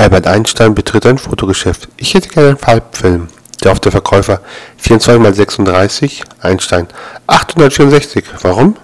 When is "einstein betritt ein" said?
0.26-1.18